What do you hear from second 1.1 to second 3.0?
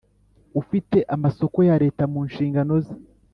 amasoko ya Leta mu nshingano ze